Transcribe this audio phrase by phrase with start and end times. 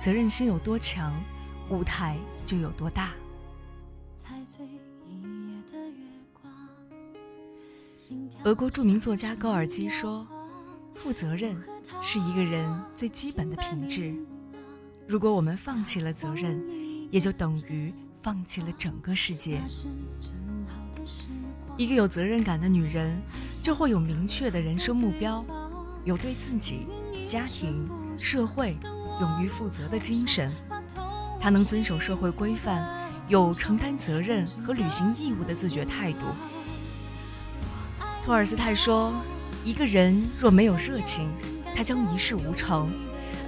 [0.00, 1.12] 责任心有多强，
[1.70, 2.16] 舞台
[2.46, 3.12] 就有多大。
[8.44, 10.26] 俄国著名作家高尔基说
[10.94, 11.56] ：“负责任
[12.00, 14.14] 是一个人最基本的品质。
[15.06, 16.62] 如果我们放弃了责任，
[17.10, 19.60] 也就等于放弃了整个世界。
[21.76, 23.20] 一个有责任感的女人，
[23.62, 25.44] 就会有明确的人生目标，
[26.04, 26.86] 有对自己、
[27.24, 28.76] 家庭、社会
[29.20, 30.50] 勇于负责的精神。
[31.40, 32.84] 他能遵守社会规范，
[33.28, 36.20] 有承担责任和履行义务的自觉态度。”
[38.24, 39.12] 托尔斯泰说
[39.64, 41.30] ：“一个人若没有热情，
[41.74, 42.92] 他将一事无成，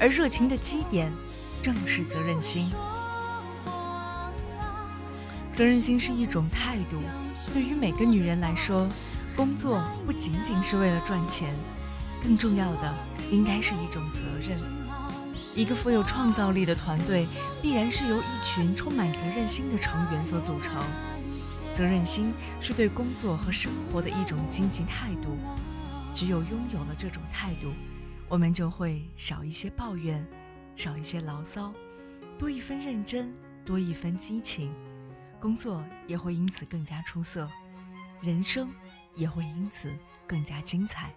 [0.01, 1.13] 而热情的基点
[1.61, 2.71] 正是责任心。
[5.53, 6.97] 责任心是一种态度，
[7.53, 8.89] 对于每个女人来说，
[9.37, 11.55] 工作不仅仅是为了赚钱，
[12.23, 12.95] 更重要的
[13.31, 14.80] 应该是一种责任。
[15.57, 17.27] 一个富有创造力的团队，
[17.61, 20.83] 必然是由一群充满责任心的成员所组成。”
[21.75, 25.37] 责任心是对工作和生活的一种积极态度。
[26.13, 27.73] 只有拥有了这种态度，
[28.29, 30.27] 我们就会少一些抱怨，
[30.75, 31.73] 少一些牢骚，
[32.37, 33.33] 多一分认真，
[33.65, 34.73] 多一分激情，
[35.41, 37.49] 工作也会因此更加出色，
[38.21, 38.69] 人生
[39.15, 41.15] 也会因此更加精彩。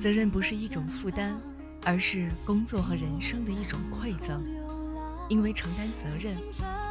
[0.00, 1.38] 责任不是一种负担，
[1.84, 4.42] 而是工作和人生的一种馈赠。
[5.28, 6.36] 因为承担责任，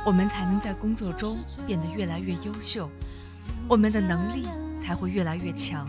[0.05, 2.89] 我们才能在工作中变得越来越优秀，
[3.67, 4.47] 我们的能力
[4.81, 5.87] 才会越来越强。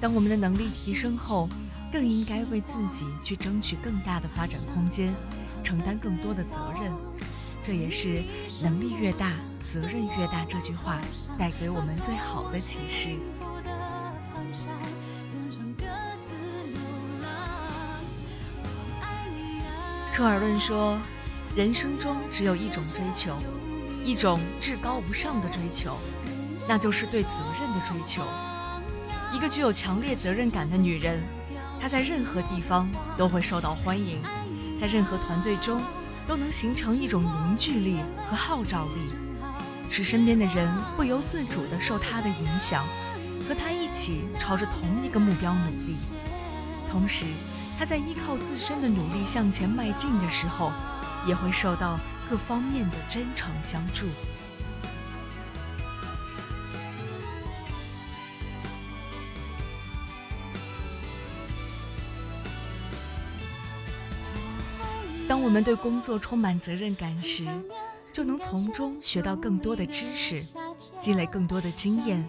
[0.00, 1.48] 当我们的能力提升后，
[1.92, 5.12] 更应该为自己去争取更大的发展空间，
[5.64, 6.92] 承担更多的责任。
[7.60, 8.22] 这也是
[8.62, 9.32] “能力越大，
[9.64, 11.00] 责任越大”这句话
[11.36, 13.16] 带给我们最好的启示。
[20.18, 20.98] 科尔顿说
[21.54, 23.36] ：“人生中只有一种追求，
[24.02, 25.96] 一种至高无上的追求，
[26.66, 28.24] 那就是对责任的追求。
[29.32, 31.22] 一个具有强烈责任感的女人，
[31.80, 34.20] 她在任何地方都会受到欢迎，
[34.76, 35.80] 在任何团队中
[36.26, 39.14] 都能形成一种凝聚力和号召力，
[39.88, 42.84] 使身边的人不由自主地受她的影响，
[43.48, 45.94] 和她一起朝着同一个目标努力，
[46.90, 47.24] 同时。”
[47.78, 50.72] 他在依靠自身的努力向前迈进的时候，
[51.24, 51.96] 也会受到
[52.28, 54.06] 各方面的真诚相助。
[65.28, 67.46] 当我们对工作充满责任感时，
[68.10, 70.42] 就能从中学到更多的知识，
[70.98, 72.28] 积累更多的经验，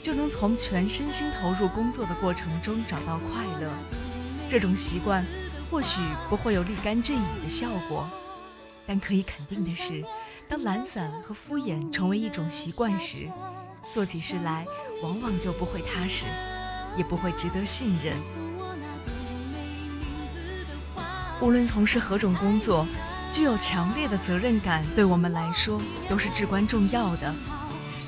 [0.00, 3.70] 就能从全身心投入工作的过程中找到快乐。
[4.48, 5.24] 这种习惯
[5.70, 8.08] 或许不会有立竿见影的效果，
[8.86, 10.04] 但可以肯定的是，
[10.48, 13.28] 当懒散和敷衍成为一种习惯时，
[13.92, 14.64] 做起事来
[15.02, 16.26] 往往就不会踏实，
[16.96, 18.14] 也不会值得信任。
[21.40, 22.86] 无论从事何种工作，
[23.32, 27.34] 具有强烈的责任感对我们来说都是至关重要的。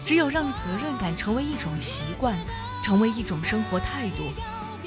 [0.06, 2.38] 只有让责任感成为一种习惯，
[2.82, 4.32] 成为一种生活态度。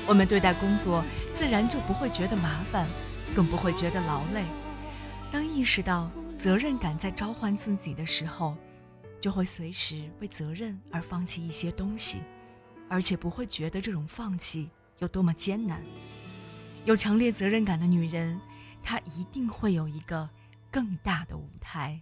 [0.07, 1.03] 我们对待工作，
[1.33, 2.87] 自然就不会觉得麻烦，
[3.35, 4.43] 更不会觉得劳累。
[5.31, 8.57] 当意识到责任感在召唤自己的时候，
[9.21, 12.21] 就会随时为责任而放弃一些东西，
[12.89, 14.69] 而且不会觉得这种放弃
[14.99, 15.81] 有多么艰难。
[16.83, 18.41] 有强烈责任感的女人，
[18.83, 20.27] 她一定会有一个
[20.69, 22.01] 更大的舞台。